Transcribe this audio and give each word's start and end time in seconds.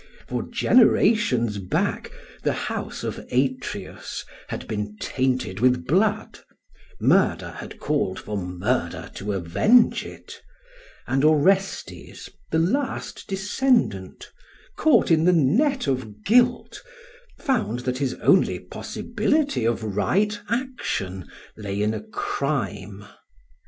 For 0.27 0.41
generations 0.41 1.59
back 1.59 2.11
the 2.41 2.53
house 2.53 3.03
of 3.03 3.19
Atreus 3.31 4.25
had 4.47 4.67
been 4.67 4.97
tainted 4.99 5.59
with 5.59 5.85
blood; 5.85 6.39
murder 6.99 7.51
had 7.57 7.79
called 7.79 8.17
for 8.19 8.35
murder 8.35 9.11
to 9.13 9.33
avenge 9.33 10.03
it; 10.03 10.41
and 11.05 11.23
Orestes, 11.23 12.29
the 12.49 12.57
last 12.57 13.27
descendant, 13.27 14.31
caught 14.75 15.11
in 15.11 15.25
the 15.25 15.33
net 15.33 15.85
of 15.85 16.23
guilt, 16.25 16.81
found 17.37 17.81
that 17.81 17.99
his 17.99 18.15
only 18.15 18.57
possibility 18.57 19.65
of 19.65 19.83
right 19.95 20.39
action 20.49 21.29
lay 21.55 21.79
in 21.79 21.93
a 21.93 22.01
crime. 22.01 23.05